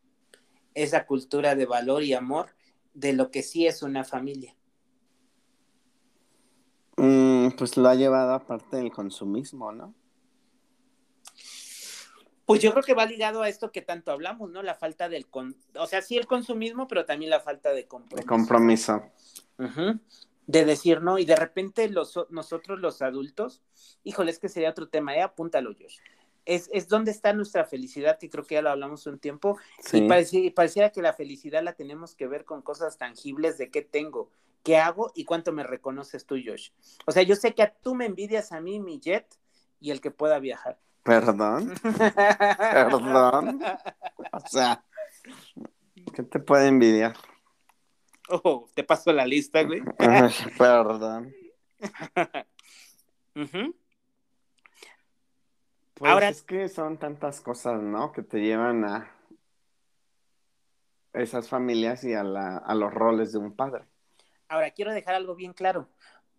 [0.75, 2.57] Esa cultura de valor y amor
[2.95, 4.57] de lo que sí es una familia.
[7.01, 9.95] Mm, pues lo ha llevado aparte del consumismo, ¿no?
[12.45, 14.63] Pues yo creo que va ligado a esto que tanto hablamos, ¿no?
[14.63, 15.57] La falta del, con...
[15.77, 18.17] o sea, sí el consumismo, pero también la falta de compromiso.
[18.17, 19.03] De compromiso.
[20.47, 21.19] De decir, ¿no?
[21.19, 23.63] Y de repente los, nosotros los adultos,
[24.05, 25.23] híjole, es que sería otro tema, ¿eh?
[25.23, 26.01] Apúntalo, Josh.
[26.45, 29.57] Es, es donde está nuestra felicidad, que creo que ya lo hablamos un tiempo,
[29.93, 33.81] y, pareciera, pareciera que la felicidad la tenemos que ver con cosas tangibles de qué
[33.81, 36.71] tengo, qué hago y cuánto me reconoces tú, Josh.
[37.07, 39.27] O sea, yo sé que tú me envidias a mí mi jet
[39.79, 40.79] y el que pueda viajar.
[41.03, 41.75] Perdón.
[41.83, 43.63] Perdón.
[44.33, 44.85] O sea,
[46.15, 47.17] ¿qué te puede envidiar?
[48.29, 49.83] Oh, te paso la lista, güey.
[50.59, 51.35] Perdón.
[55.95, 58.11] Pues Ahora es que son tantas cosas, ¿no?
[58.11, 59.13] Que te llevan a
[61.13, 63.85] esas familias y a, la, a los roles de un padre.
[64.51, 65.89] Ahora quiero dejar algo bien claro.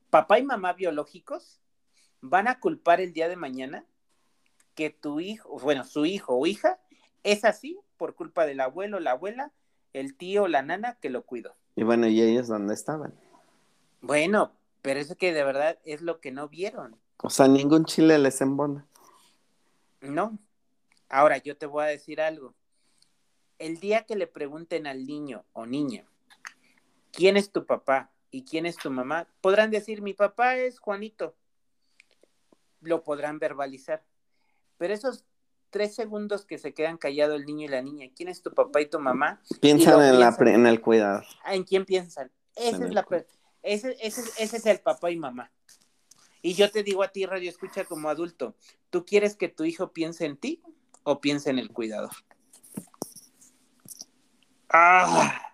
[0.09, 1.61] Papá y mamá biológicos
[2.19, 3.85] van a culpar el día de mañana
[4.75, 6.77] que tu hijo, bueno, su hijo o hija
[7.23, 9.53] es así por culpa del abuelo, la abuela,
[9.93, 11.55] el tío, la nana que lo cuidó.
[11.77, 13.17] Y bueno, ¿y ellos dónde estaban?
[14.01, 16.99] Bueno, pero eso que de verdad es lo que no vieron.
[17.23, 18.85] O sea, ningún chile les embona.
[20.01, 20.37] No.
[21.07, 22.55] Ahora, yo te voy a decir algo.
[23.57, 26.10] El día que le pregunten al niño o niña,
[27.11, 29.27] ¿quién es tu papá y quién es tu mamá?
[29.41, 31.35] Podrán decir, mi papá es Juanito.
[32.81, 34.03] Lo podrán verbalizar.
[34.77, 35.25] Pero esos
[35.69, 38.81] tres segundos que se quedan callados el niño y la niña, ¿quién es tu papá
[38.81, 39.41] y tu mamá?
[39.61, 41.23] Piensan, en, la, en el cuidado.
[41.45, 42.31] ¿En quién piensan?
[42.55, 43.05] Ese es, la,
[43.63, 45.51] ese, ese, ese es el papá y mamá.
[46.41, 48.55] Y yo te digo a ti, Radio Escucha, como adulto,
[48.89, 50.61] ¿tú quieres que tu hijo piense en ti
[51.03, 52.11] o piense en el cuidador?
[54.69, 55.50] Ah.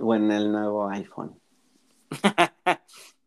[0.00, 1.40] O en el nuevo iPhone.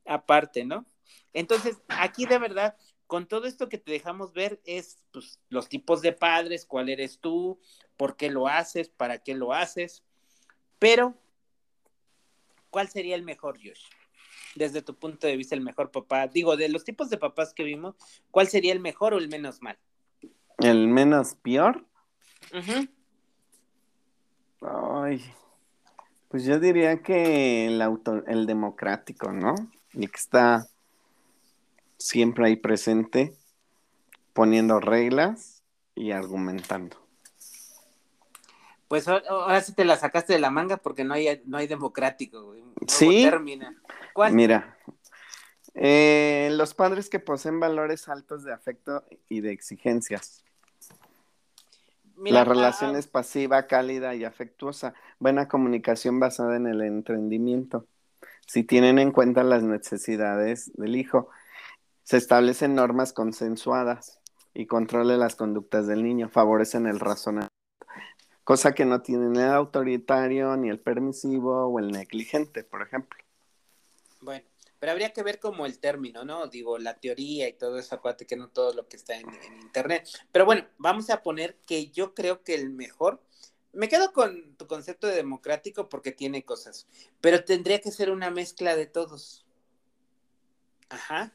[0.05, 0.85] Aparte, ¿no?
[1.33, 2.75] Entonces, aquí de verdad,
[3.07, 7.19] con todo esto que te dejamos ver es pues, los tipos de padres, cuál eres
[7.19, 7.59] tú,
[7.95, 10.03] por qué lo haces, para qué lo haces,
[10.79, 11.15] pero
[12.69, 13.83] ¿cuál sería el mejor, Josh?
[14.55, 16.27] Desde tu punto de vista, el mejor papá.
[16.27, 17.95] Digo, de los tipos de papás que vimos,
[18.31, 19.77] ¿cuál sería el mejor o el menos mal?
[20.57, 21.85] ¿El menos peor?
[24.61, 25.23] Ay,
[26.29, 29.55] pues yo diría que el, auto, el democrático, ¿no?
[29.93, 30.67] El que está
[31.97, 33.33] siempre ahí presente,
[34.33, 35.63] poniendo reglas
[35.95, 36.97] y argumentando.
[38.87, 42.43] Pues ahora sí te la sacaste de la manga porque no hay, no hay democrático,
[42.43, 42.63] güey.
[42.87, 43.23] Sí.
[43.23, 43.75] Termina.
[44.13, 44.33] ¿Cuál?
[44.33, 44.77] Mira,
[45.73, 50.43] eh, los padres que poseen valores altos de afecto y de exigencias.
[52.17, 54.93] La relación es pasiva, cálida y afectuosa.
[55.19, 57.85] Buena comunicación basada en el entendimiento
[58.47, 61.29] si tienen en cuenta las necesidades del hijo.
[62.03, 64.19] Se establecen normas consensuadas
[64.53, 67.53] y controle las conductas del niño, favorecen el razonamiento,
[68.43, 73.19] cosa que no tiene ni el autoritario, ni el permisivo o el negligente, por ejemplo.
[74.21, 74.45] Bueno,
[74.79, 76.47] pero habría que ver como el término, ¿no?
[76.47, 79.61] Digo, la teoría y todo eso, acuérdate que no todo lo que está en, en
[79.61, 80.07] internet.
[80.31, 83.21] Pero bueno, vamos a poner que yo creo que el mejor,
[83.73, 86.87] me quedo con tu concepto de democrático porque tiene cosas,
[87.21, 89.45] pero tendría que ser una mezcla de todos.
[90.89, 91.33] Ajá.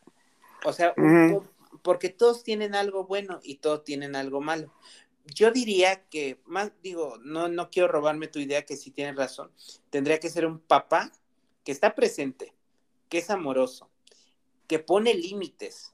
[0.65, 0.95] O sea,
[1.83, 4.73] porque todos tienen algo bueno y todos tienen algo malo.
[5.27, 9.53] Yo diría que, más digo, no, no quiero robarme tu idea, que sí tienes razón.
[9.91, 11.13] Tendría que ser un papá
[11.65, 12.53] que está presente,
[13.13, 13.91] que es amoroso,
[14.67, 15.93] que pone límites,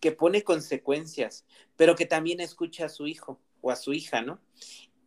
[0.00, 1.44] que pone consecuencias,
[1.76, 4.40] pero que también escucha a su hijo o a su hija, ¿no?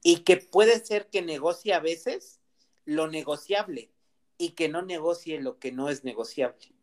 [0.02, 2.40] Y que puede ser que negocie a veces
[2.86, 3.92] lo negociable
[4.38, 6.74] y que no negocie lo que no es negociable.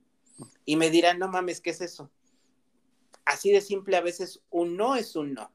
[0.67, 2.11] Y me dirán, no mames, ¿qué es eso?
[3.25, 5.51] Así de simple, a veces un no es un no.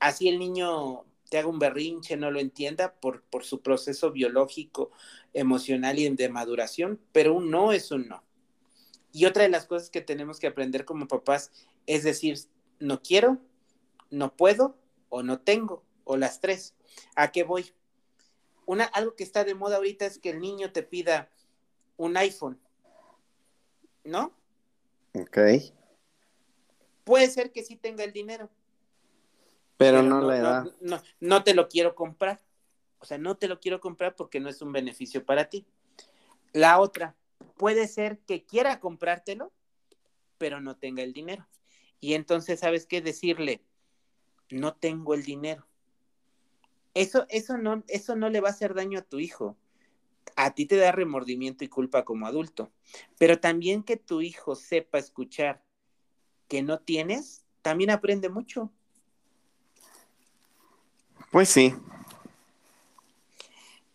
[0.00, 4.92] Así el niño te haga un berrinche, no lo entienda por, por su proceso biológico,
[5.32, 8.22] emocional y de maduración, pero un no es un no.
[9.10, 11.50] Y otra de las cosas que tenemos que aprender como papás
[11.88, 12.38] es decir,
[12.78, 13.38] no quiero,
[14.10, 14.76] no puedo
[15.08, 16.72] o no tengo, o las tres.
[17.16, 17.72] ¿A qué voy?
[18.64, 21.30] Una, algo que está de moda ahorita es que el niño te pida
[21.96, 22.60] un iPhone,
[24.04, 24.32] ¿no?
[25.14, 25.38] Ok.
[27.02, 28.50] Puede ser que sí tenga el dinero,
[29.76, 30.64] Pero, no, le da.
[30.64, 32.40] no, no, no te lo quiero comprar.
[32.98, 35.66] O sea, no te lo quiero comprar porque no es un beneficio para ti.
[36.52, 37.16] La otra,
[37.56, 39.52] puede ser que quiera comprártelo,
[40.38, 41.46] pero no tenga el dinero.
[42.00, 43.00] Y entonces, ¿sabes qué?
[43.00, 43.62] Decirle,
[44.50, 45.66] no tengo el dinero.
[46.94, 49.56] Eso, eso, no, eso no le va a hacer daño a tu hijo.
[50.36, 52.72] A ti te da remordimiento y culpa como adulto.
[53.18, 55.64] Pero también que tu hijo sepa escuchar
[56.48, 58.70] que no tienes, también aprende mucho.
[61.34, 61.74] Pues sí.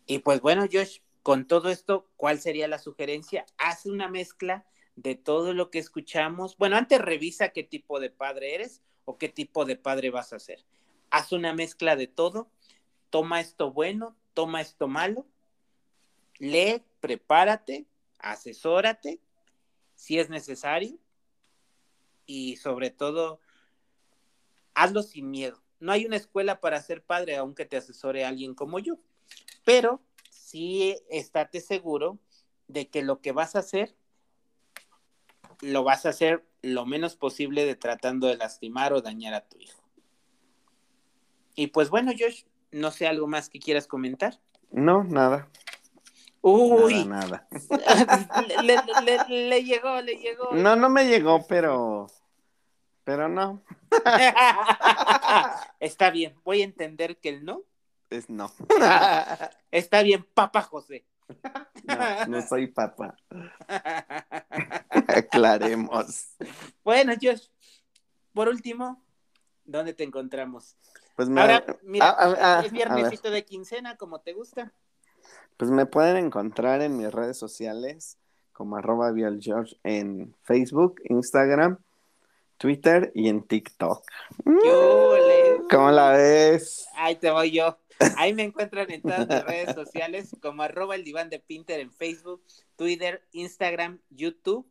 [0.06, 3.46] Y pues bueno, Josh, con todo esto, ¿cuál sería la sugerencia?
[3.58, 4.66] Haz una mezcla
[4.98, 6.58] de todo lo que escuchamos.
[6.58, 10.40] Bueno, antes revisa qué tipo de padre eres o qué tipo de padre vas a
[10.40, 10.66] ser.
[11.12, 12.52] Haz una mezcla de todo.
[13.10, 15.26] Toma esto bueno, toma esto malo.
[16.40, 17.86] Lee, prepárate,
[18.18, 19.22] asesórate,
[19.96, 20.98] si es necesario.
[22.26, 23.40] Y sobre todo,
[24.74, 25.64] hazlo sin miedo.
[25.80, 28.98] No hay una escuela para ser padre, aunque te asesore alguien como yo
[29.66, 30.02] pero
[30.32, 32.18] sí estate seguro
[32.68, 33.96] de que lo que vas a hacer
[35.62, 39.60] lo vas a hacer lo menos posible de tratando de lastimar o dañar a tu
[39.60, 39.84] hijo.
[41.56, 44.40] Y pues bueno, Josh, no sé algo más que quieras comentar.
[44.72, 45.50] No, nada.
[46.42, 47.48] Uy, Nada, nada.
[48.48, 48.78] le, le-
[49.28, 50.52] le- le llegó, le llegó.
[50.54, 52.08] No, no me llegó, pero.
[53.04, 53.62] Pero no.
[55.80, 57.64] Está bien, voy a entender que el no.
[58.10, 58.52] Es no.
[59.72, 61.06] Está bien, papá José.
[61.84, 63.16] No, no soy papá.
[65.08, 66.36] Aclaremos.
[66.84, 67.48] Bueno, Josh,
[68.34, 69.04] por último,
[69.64, 70.76] ¿dónde te encontramos?
[71.16, 74.74] Pues me, Ahora, mira, Ah, ah, ah, es viernesito de quincena, como te gusta.
[75.58, 78.18] Pues me pueden encontrar en mis redes sociales
[78.54, 81.80] como arroba George en Facebook, Instagram,
[82.60, 84.04] Twitter y en TikTok.
[85.72, 86.88] ¿Cómo la ves?
[86.96, 87.80] Ahí te voy yo.
[88.18, 91.92] Ahí me encuentran en todas mis redes sociales como arroba el diván de Pinter en
[91.92, 92.44] Facebook,
[92.76, 94.68] Twitter, Instagram, YouTube.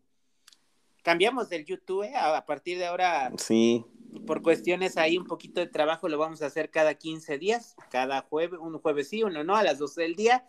[1.03, 2.15] Cambiamos del YouTube, ¿eh?
[2.15, 3.87] a a partir de ahora, Sí,
[4.27, 8.21] por cuestiones ahí un poquito de trabajo, lo vamos a hacer cada 15 días, cada
[8.21, 10.47] jueves, un jueves sí, uno no, a las 12 del día.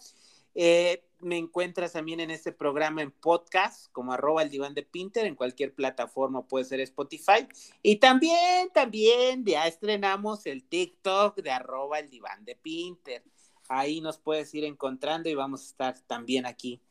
[0.55, 5.25] Eh, me encuentras también en este programa en podcast, como arroba el diván de Pinter,
[5.25, 7.47] en cualquier plataforma, puede ser Spotify.
[7.81, 13.23] Y también, también, ya estrenamos el TikTok de arroba el diván de Pinter.
[13.67, 16.81] Ahí nos puedes ir encontrando y vamos a estar también aquí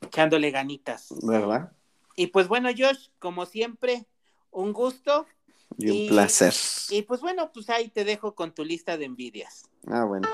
[0.00, 1.08] echándole ganitas.
[1.22, 1.72] ¿verdad?
[2.16, 4.06] Y pues bueno, Josh, como siempre,
[4.50, 5.26] un gusto.
[5.76, 6.54] Y un Y- placer.
[6.90, 9.64] Y pues bueno, pues ahí te dejo con tu lista de envidias.
[9.86, 10.28] Ah, bueno.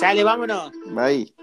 [0.00, 0.72] Sale, vámonos.
[0.86, 1.34] Bye.